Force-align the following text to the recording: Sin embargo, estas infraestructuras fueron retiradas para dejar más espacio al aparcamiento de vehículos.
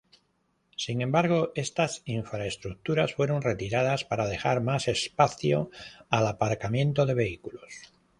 Sin 0.75 1.01
embargo, 1.01 1.51
estas 1.53 2.01
infraestructuras 2.05 3.13
fueron 3.13 3.43
retiradas 3.43 4.03
para 4.03 4.25
dejar 4.27 4.59
más 4.59 4.87
espacio 4.87 5.69
al 6.09 6.25
aparcamiento 6.25 7.05
de 7.05 7.13
vehículos. 7.13 7.93